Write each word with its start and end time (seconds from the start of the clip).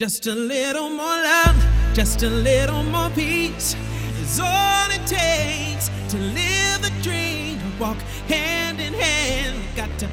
Just 0.00 0.28
a 0.28 0.32
little 0.32 0.90
more 0.90 1.06
love, 1.06 1.56
just 1.92 2.22
a 2.22 2.30
little 2.30 2.84
more 2.84 3.10
peace 3.16 3.74
is 4.20 4.38
all 4.38 4.88
it 4.92 5.04
takes 5.08 5.88
to 6.10 6.16
live 6.16 6.82
the 6.82 6.92
dream, 7.02 7.58
to 7.58 7.80
walk 7.80 7.96
hand 8.28 8.80
in 8.80 8.94
hand. 8.94 9.56
We've 9.56 9.76
got 9.76 9.98
to 9.98 10.08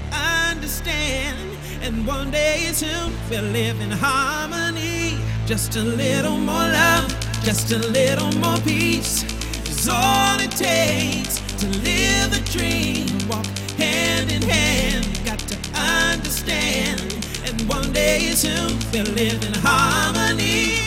understand, 0.49 1.37
and 1.83 2.07
one 2.07 2.31
day 2.31 2.71
soon 2.73 3.13
we'll 3.29 3.43
live 3.43 3.79
in 3.79 3.91
harmony. 3.91 5.19
Just 5.45 5.75
a 5.75 5.83
little 5.83 6.39
more 6.39 6.67
love, 6.67 7.07
just 7.43 7.71
a 7.71 7.77
little 7.77 8.31
more 8.39 8.57
peace 8.61 9.23
is 9.69 9.87
all 9.87 10.39
it 10.39 10.49
takes 10.49 11.37
to 11.59 11.67
live 11.85 12.31
the 12.33 12.41
dream, 12.57 13.05
to 13.05 13.27
walk 13.27 13.45
hand 13.77 14.31
in 14.31 14.41
hand. 14.41 15.05
We've 15.05 15.25
got 15.27 15.37
to 15.37 15.57
understand 15.79 17.04
one 17.67 17.91
day 17.93 18.19
soon 18.31 18.77
we'll 18.91 19.05
live 19.13 19.41
in 19.43 19.53
harmony. 19.61 20.77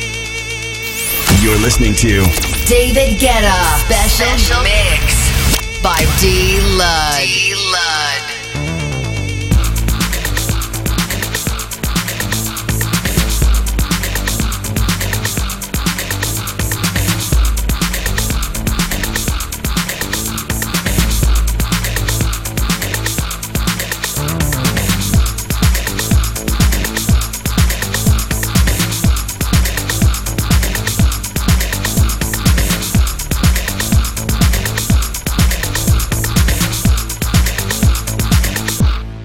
You're 1.42 1.58
listening 1.58 1.94
to 1.94 2.24
David 2.66 3.18
Guetta 3.18 3.54
Special, 3.84 4.26
Special 4.26 4.62
Mix 4.62 5.82
by 5.82 6.04
D 6.20 6.60
Lug. 6.76 7.47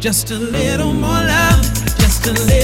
Just 0.03 0.31
a 0.31 0.37
little 0.37 0.91
more 0.91 1.11
love, 1.11 1.63
just 1.97 2.27
a 2.27 2.33
little. 2.33 2.62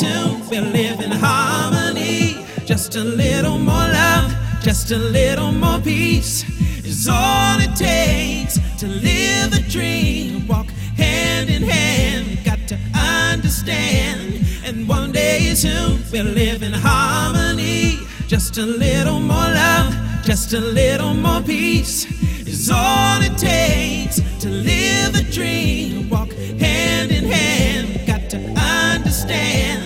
need. 0.00 0.50
We'll 0.50 0.64
live 0.64 1.00
in 1.00 1.10
harmony. 1.10 2.44
Just 2.64 2.96
a 2.96 3.04
little 3.04 3.58
more 3.58 3.74
love, 3.74 4.34
just 4.62 4.90
a 4.92 4.96
little 4.96 5.52
more 5.52 5.80
peace 5.80 6.44
is 6.84 7.08
all 7.08 7.58
it 7.60 7.74
takes 7.76 8.58
to 8.78 8.86
live 8.86 9.50
the 9.50 9.64
dream. 9.68 10.46
Walk 10.46 10.68
hand 10.96 11.50
in 11.50 11.62
hand. 11.62 12.44
Got 12.44 12.68
to 12.68 12.78
understand. 12.94 14.46
And 14.64 14.88
one 14.88 15.12
day 15.12 15.54
soon 15.54 16.02
we'll 16.12 16.24
live 16.24 16.62
in 16.62 16.72
harmony. 16.72 17.98
Just 18.28 18.56
a 18.58 18.64
little 18.64 19.20
more 19.20 19.50
love, 19.62 19.94
just 20.24 20.54
a 20.54 20.60
little 20.60 21.12
more 21.12 21.42
peace 21.42 22.06
is 22.46 22.70
all 22.70 23.20
it 23.20 23.36
takes 23.36 24.16
to 24.40 24.48
live 24.48 25.12
the 25.12 25.26
dream. 25.30 26.08
Walk 26.08 26.32
hand 26.32 27.10
in 27.10 27.24
hand, 27.24 28.06
got 28.06 28.30
to 28.30 28.38
understand 28.38 29.81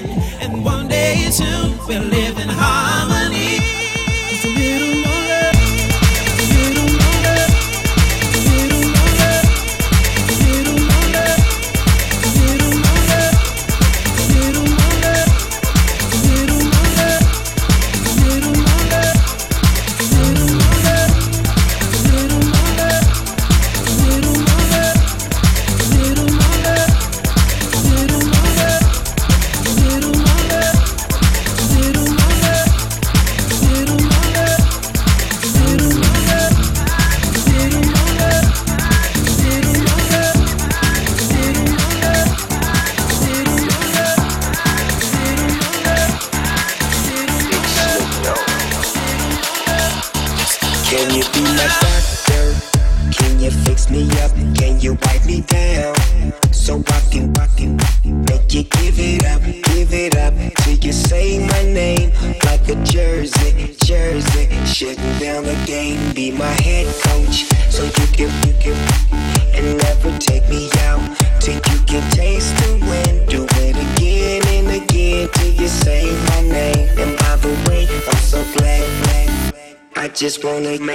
way 1.06 1.30
too. 1.30 1.72
We 1.88 1.98
live 1.98 2.38
in 2.38 2.48
harmony. 2.48 3.15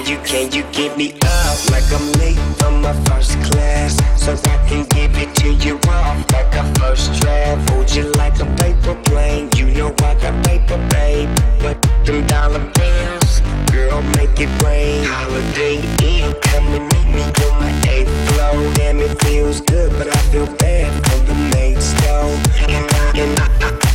Can 0.00 0.08
you, 0.08 0.18
can 0.24 0.52
you 0.52 0.62
get 0.72 0.96
me 0.96 1.12
up 1.12 1.70
like 1.70 1.84
I'm 1.92 2.10
late 2.12 2.38
from 2.56 2.80
my 2.80 2.94
first 3.04 3.32
class? 3.42 3.98
So 4.16 4.32
I 4.32 4.56
can 4.66 4.86
give 4.86 5.14
it 5.18 5.34
to 5.36 5.52
you 5.52 5.78
off 5.90 6.24
like 6.32 6.54
a 6.54 6.64
first 6.80 7.20
draft. 7.20 7.68
Hold 7.68 7.94
you 7.94 8.10
like 8.12 8.40
a 8.40 8.46
paper 8.56 8.94
plane. 9.04 9.50
You 9.56 9.66
know 9.66 9.94
I 9.98 10.14
got 10.14 10.42
paper, 10.46 10.78
babe. 10.88 11.28
But 11.60 11.82
them 12.06 12.26
dollar 12.28 12.64
bills, 12.72 13.42
girl, 13.70 14.00
make 14.16 14.40
it 14.40 14.48
rain. 14.62 15.04
Holiday 15.04 15.76
Inn, 16.02 16.34
come 16.44 16.66
and 16.68 16.84
meet 16.94 17.16
me 17.16 17.22
on 17.44 17.60
my 17.60 17.90
eighth 17.90 18.08
floor. 18.32 18.72
Damn, 18.76 19.00
it 19.00 19.20
feels 19.22 19.60
good, 19.60 19.92
but 19.98 20.08
I 20.08 20.18
feel 20.32 20.46
bad 20.56 20.90
for 21.10 21.18
the 21.26 21.34
mates, 21.52 21.92
though. 22.00 22.32
And 22.72 22.90
I, 22.90 23.18
and 23.20 23.38
I, 23.38 23.68
I 23.84 23.89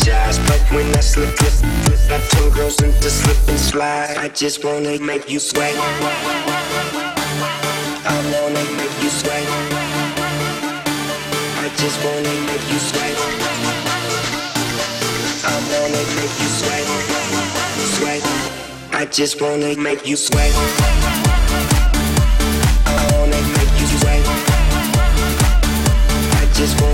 apologize, 0.00 0.38
but 0.48 0.60
when 0.74 0.86
I 0.96 1.00
slip, 1.00 1.36
slip, 1.36 1.52
slip, 1.52 2.10
I 2.10 2.18
turn 2.28 2.50
girls 2.50 2.82
into 2.82 3.10
slip 3.10 3.36
and 3.48 3.58
slide. 3.58 4.16
I 4.16 4.28
just 4.28 4.64
wanna 4.64 4.98
make 5.00 5.30
you 5.30 5.38
sweat. 5.38 5.74
I 8.04 8.16
wanna 8.32 8.64
make 8.76 9.02
you 9.02 9.10
sweat. 9.10 9.46
I 11.58 11.68
just 11.76 12.04
wanna 12.04 12.34
make 12.48 12.64
you 12.72 12.78
sweat. 12.78 13.16
I 15.44 15.54
wanna 15.72 16.02
make 16.16 16.34
you 16.42 16.48
sweat, 16.60 16.86
sweat. 17.96 18.22
I 18.92 19.04
just 19.06 19.40
wanna 19.40 19.76
make 19.76 20.06
you 20.06 20.16
sweat. 20.16 20.52
I 22.86 22.96
wanna 23.12 23.40
make 23.56 23.80
you 23.80 23.86
sweat. 23.98 24.22
I 26.32 26.46
just 26.54 26.80
wanna 26.80 26.89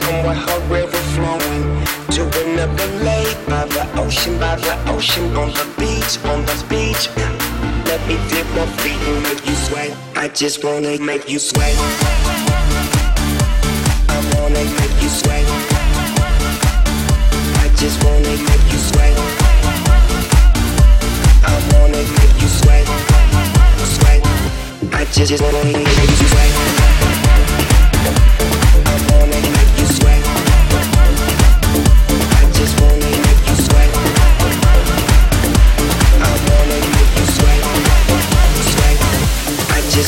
And 0.00 0.24
what 0.24 0.70
river 0.70 1.02
flowing 1.12 1.64
to 2.16 2.22
another 2.44 2.86
lake 3.04 3.36
by 3.46 3.66
the 3.66 3.84
ocean, 4.00 4.38
by 4.38 4.56
the 4.56 4.74
ocean, 4.90 5.36
on 5.36 5.48
the 5.52 5.66
beach, 5.76 6.16
on 6.24 6.40
the 6.46 6.56
beach. 6.70 7.08
Let 7.84 8.00
me 8.08 8.16
dip 8.30 8.46
my 8.56 8.64
feet 8.80 8.96
and 9.08 9.22
make 9.22 9.46
you 9.46 9.54
sweat. 9.54 9.94
I 10.16 10.28
just 10.28 10.64
wanna 10.64 10.98
make 10.98 11.28
you 11.28 11.38
sweat. 11.38 11.76
I 14.08 14.16
wanna 14.32 14.64
make 14.80 14.96
you 15.02 15.10
sweat. 15.10 15.44
I 17.60 17.68
just 17.76 18.02
wanna 18.02 18.34
make 18.48 18.66
you 18.72 18.80
sweat. 18.88 19.14
I 21.44 21.54
wanna 21.72 22.02
make 22.16 22.36
you 22.40 22.48
sweat, 22.48 22.86
sweat. 23.96 24.20
I 24.94 25.04
just 25.12 25.42
wanna 25.42 25.64
make 25.64 25.86
you 25.86 26.28
sweat. 26.28 27.01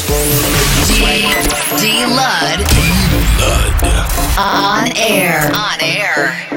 D 0.07 0.11
sweat. 0.85 1.81
D 1.81 2.05
Lud 2.05 2.61
on 4.39 4.93
air. 4.97 5.51
On 5.55 5.81
air. 5.81 6.54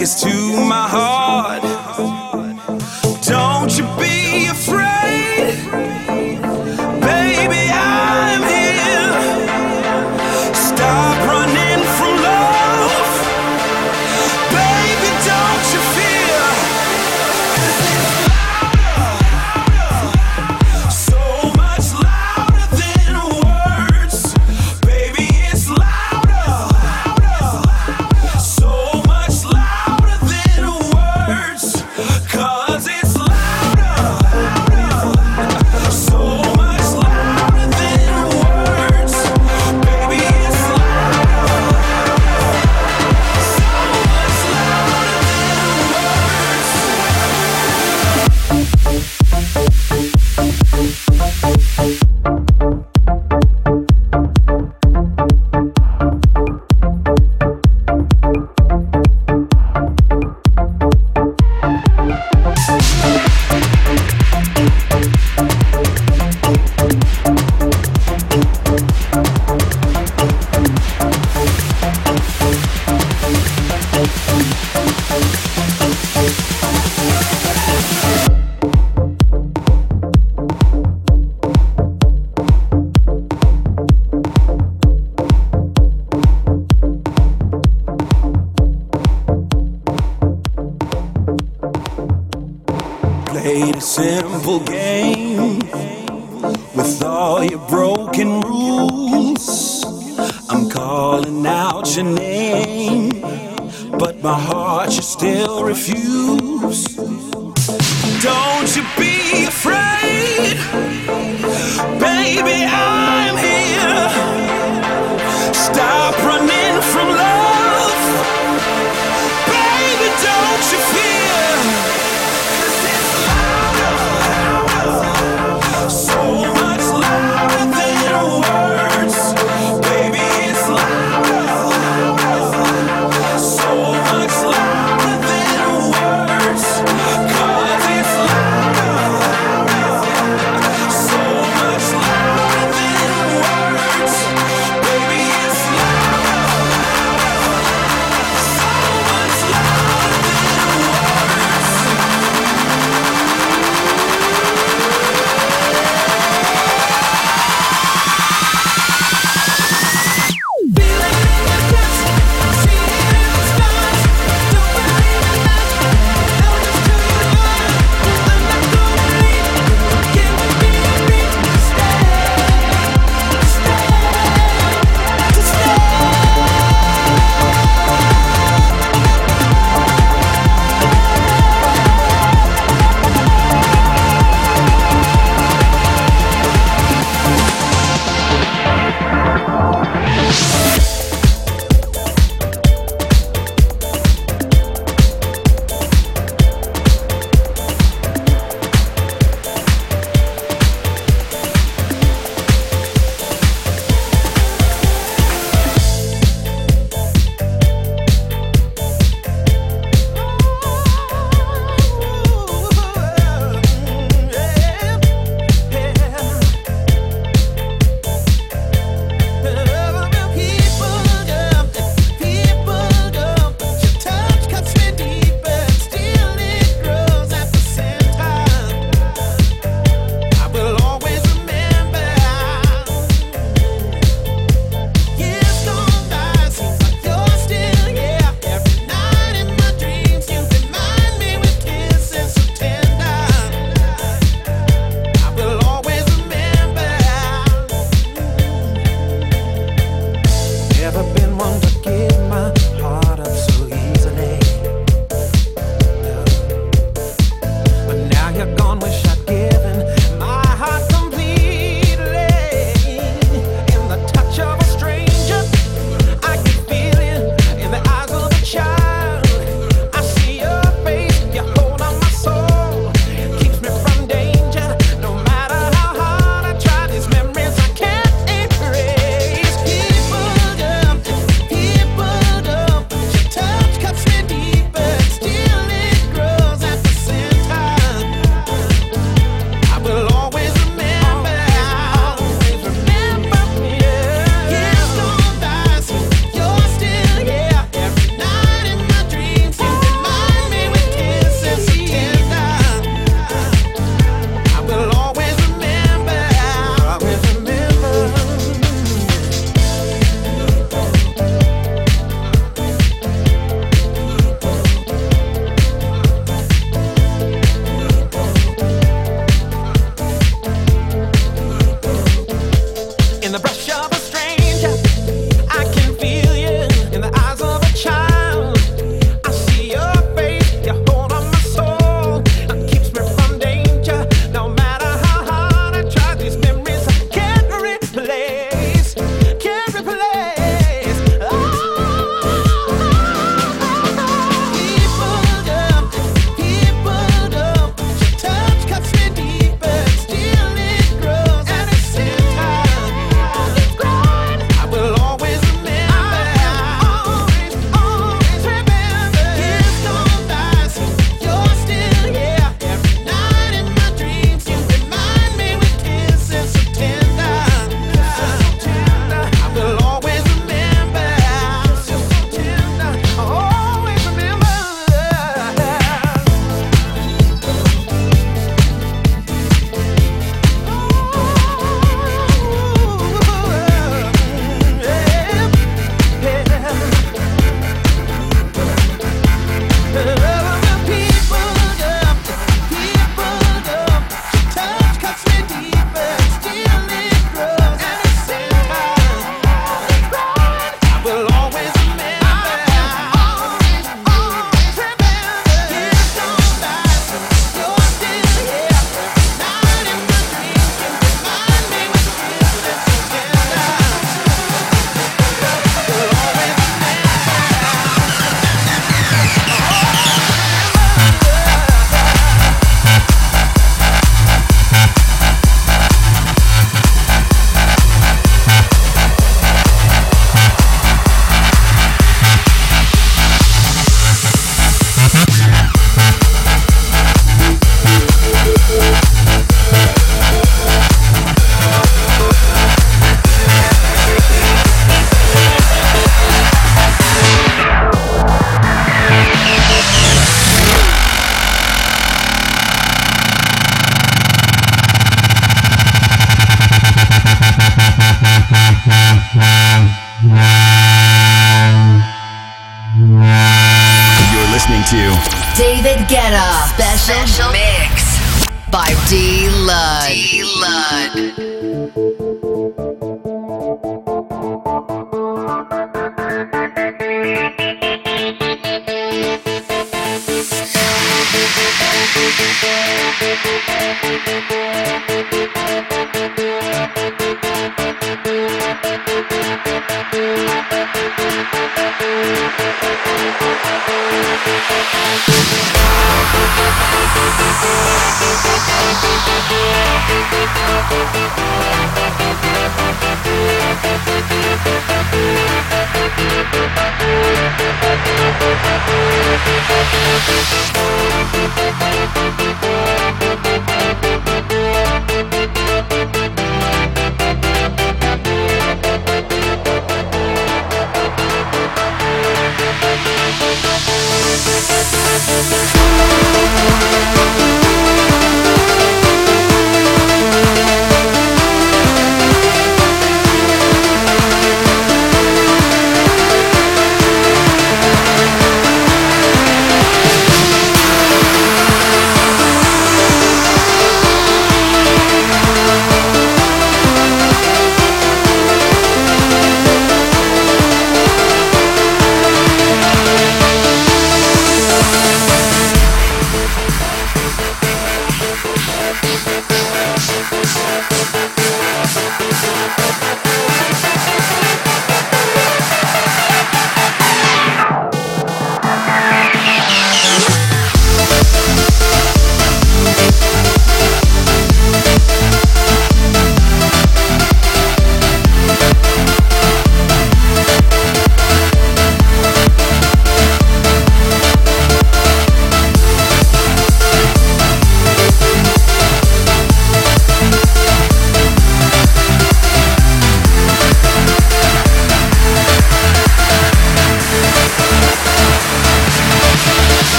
Like 0.00 0.08
daggers 0.08 0.22
to 0.22 0.39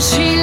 she 0.00 0.37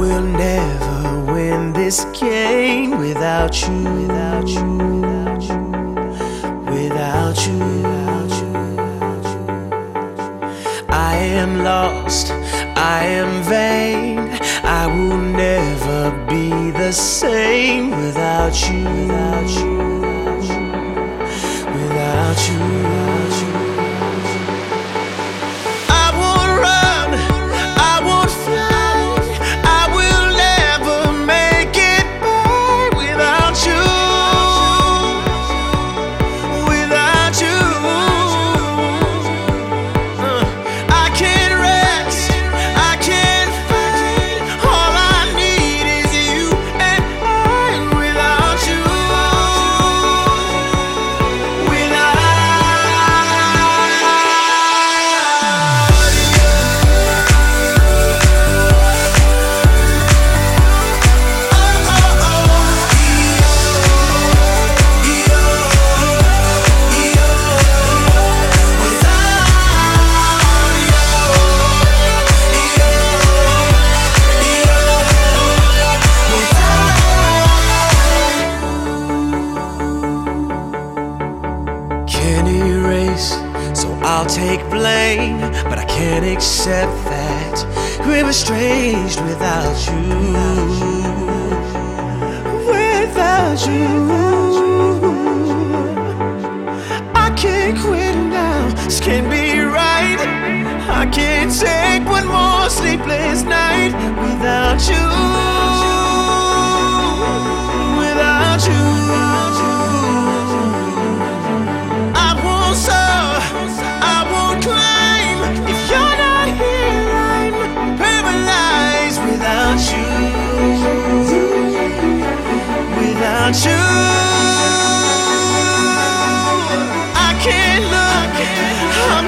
will 0.00 0.22
never 0.22 1.20
win 1.30 1.74
this 1.74 2.06
game 2.18 2.98
without 2.98 3.60
you, 3.60 3.84
without 4.00 4.48
you, 4.48 4.64
without 4.96 5.42
you, 5.42 5.58
without 6.72 7.38
you, 7.46 7.58
without 7.58 8.32
you. 9.32 9.44
I 10.88 11.16
am 11.16 11.62
lost, 11.62 12.30
I 12.30 13.04
am 13.20 13.42
vain, 13.42 14.18
I 14.64 14.86
will 14.86 15.18
never 15.18 16.10
be 16.30 16.70
the 16.70 16.92
same 16.92 17.90
without 17.90 18.56
you, 18.70 18.84
without 18.84 19.50
you, 19.60 19.76
without 21.78 22.48
you. 22.48 22.89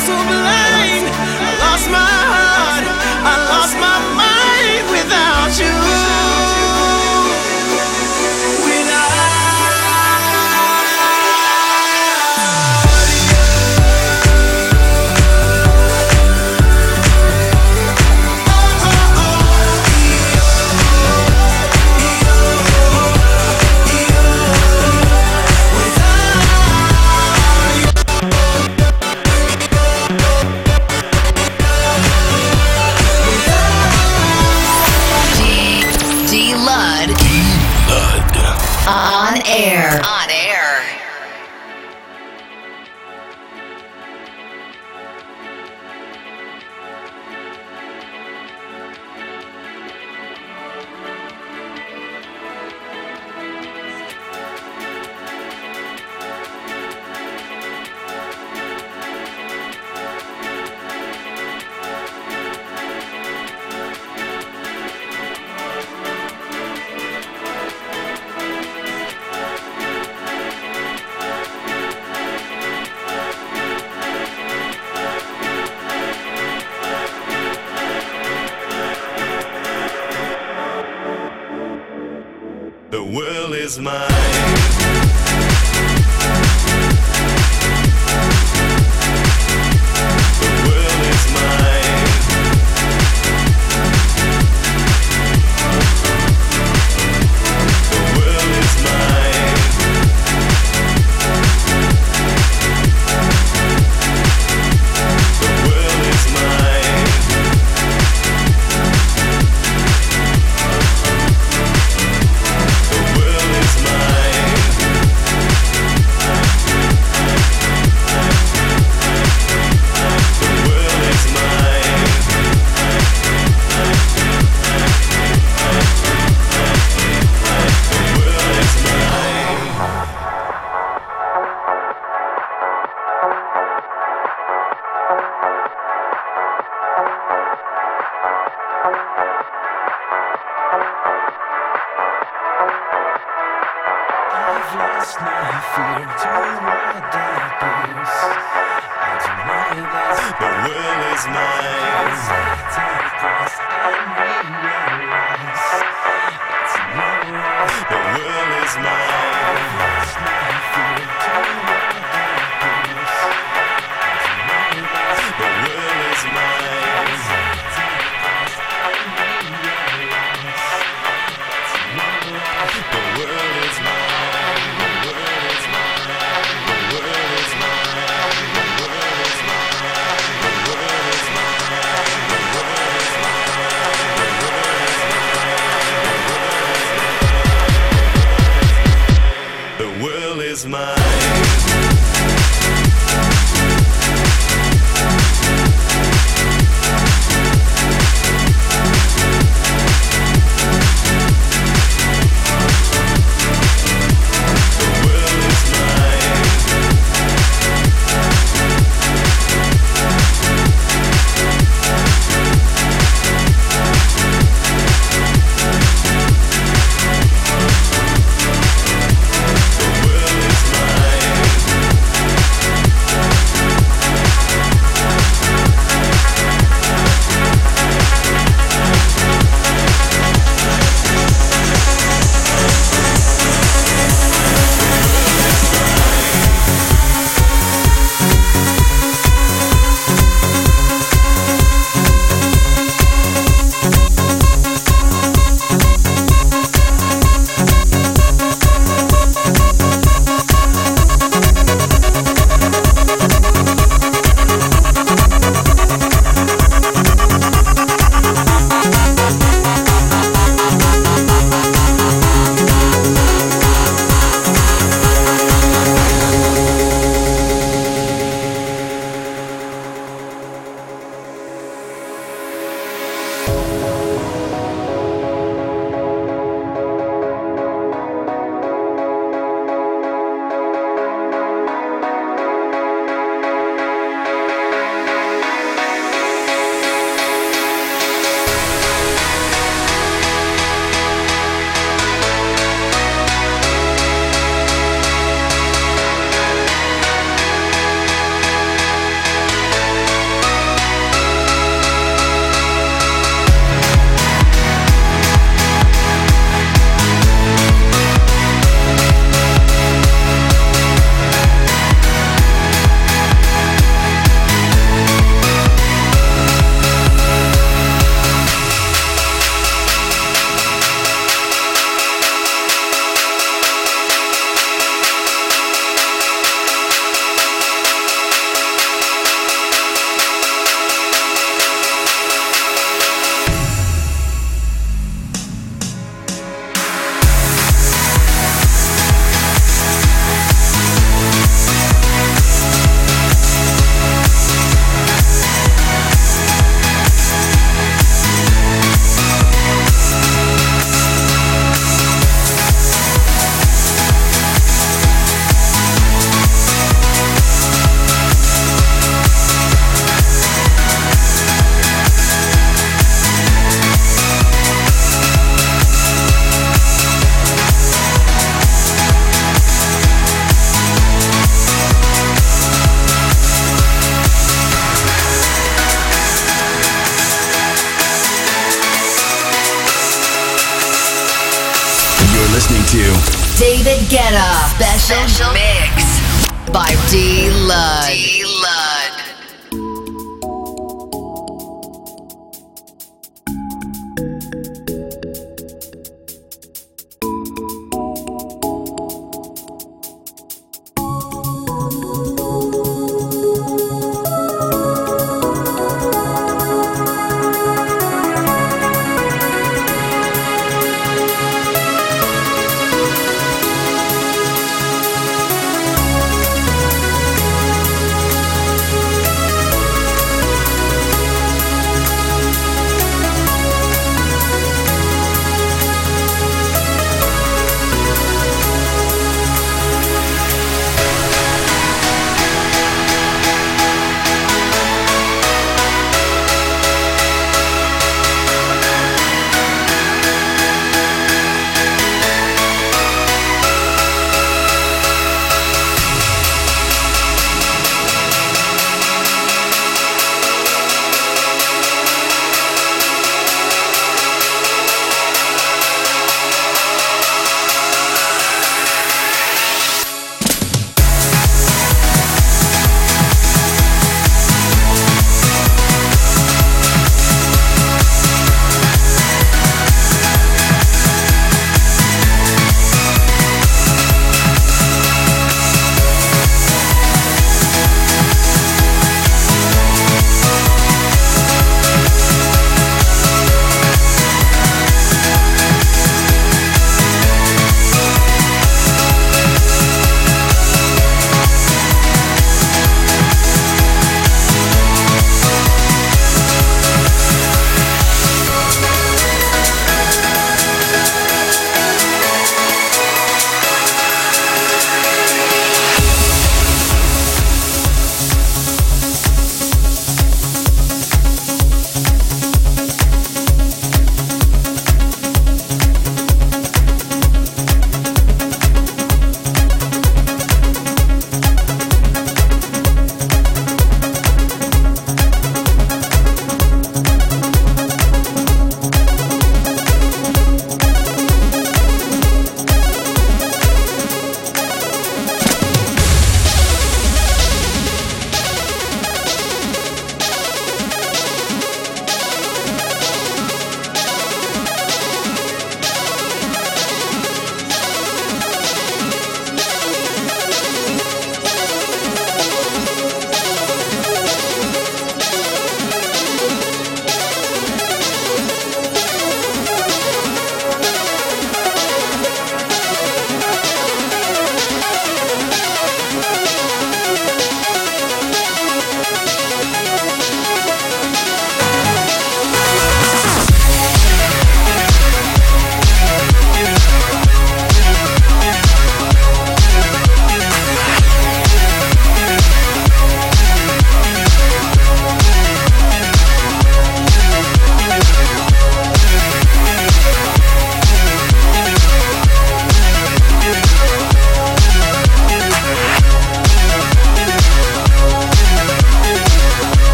so 0.00 0.14
blind. 0.14 0.49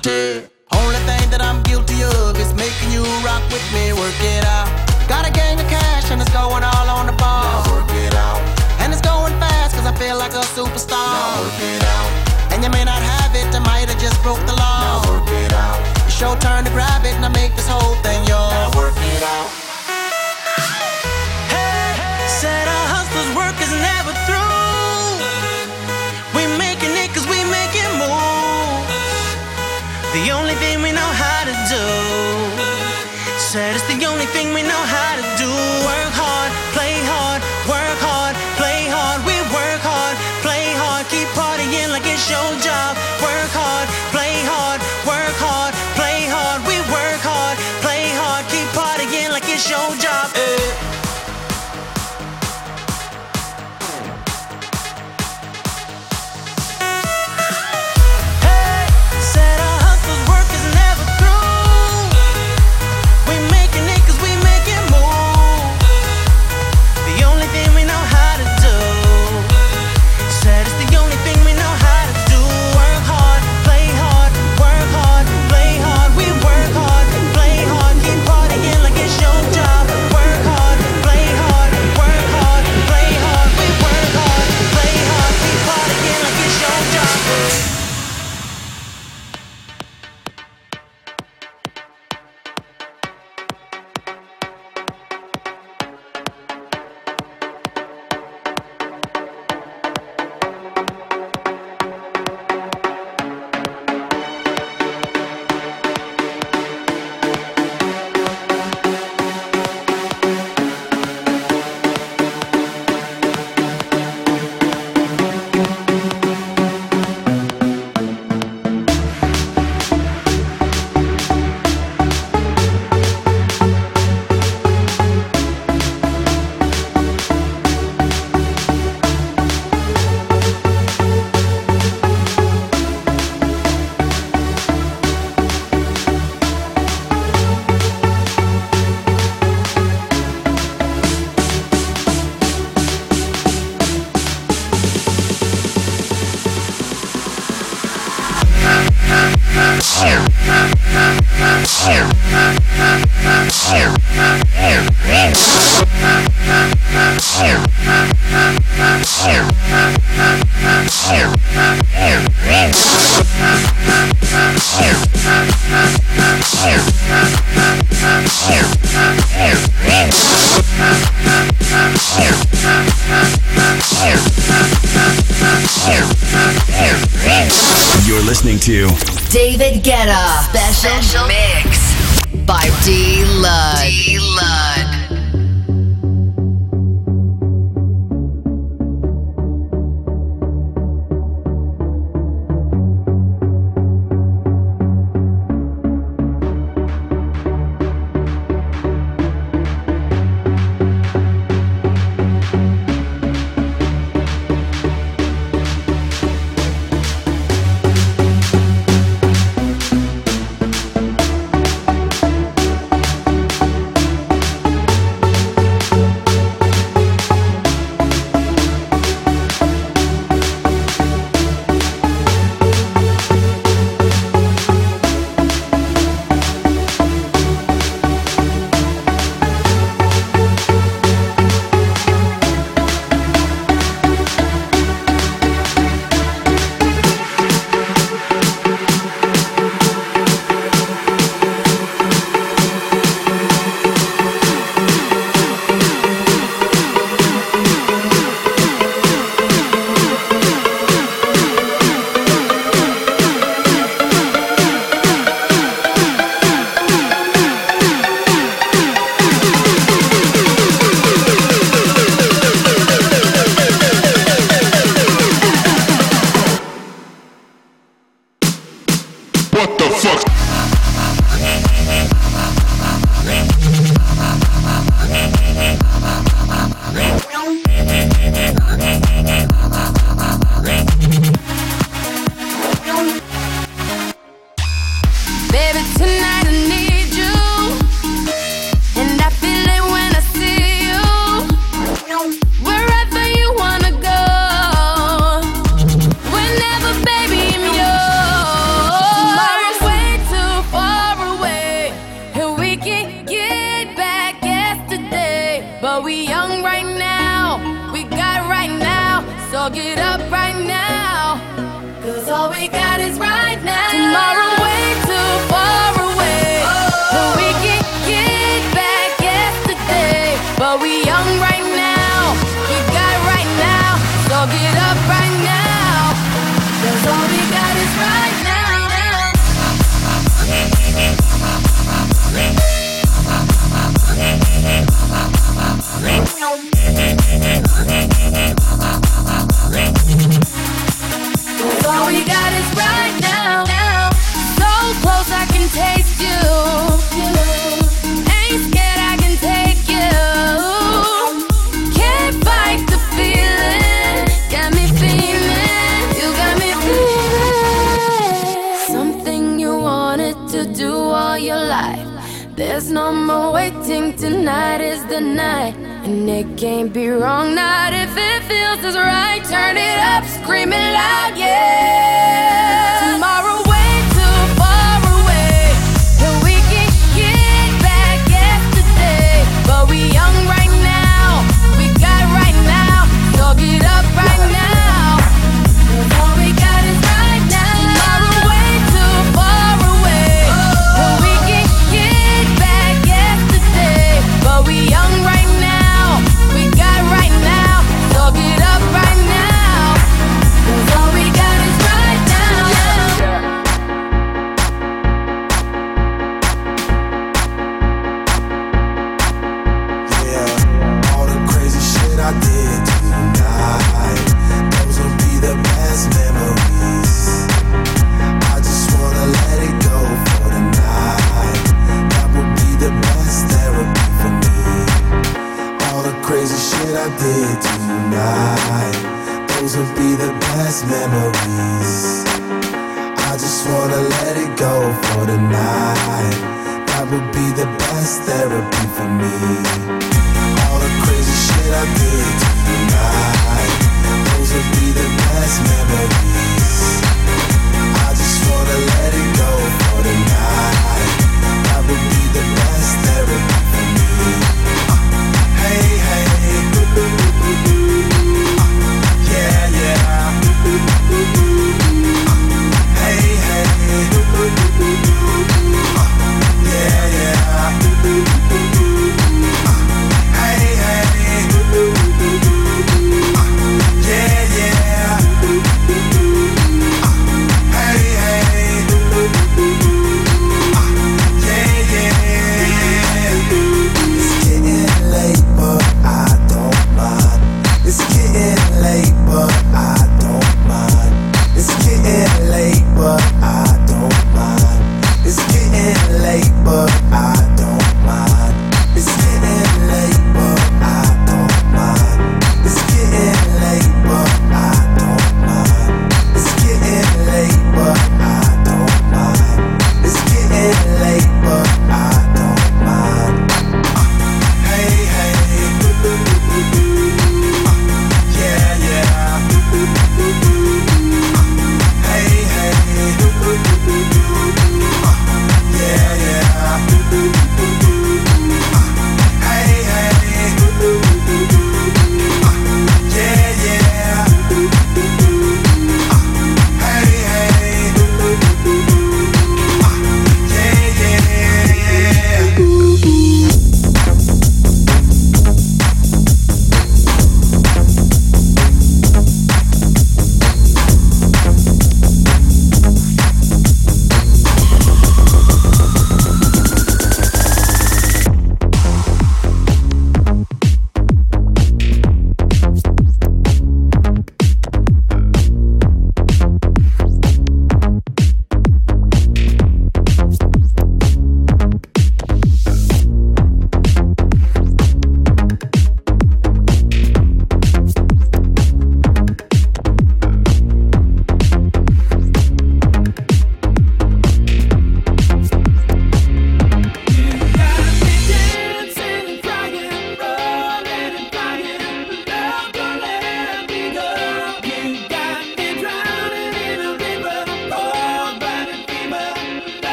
Guilty. 0.00 0.48
Only 0.74 0.96
thing 1.06 1.30
that 1.30 1.42
I'm 1.42 1.62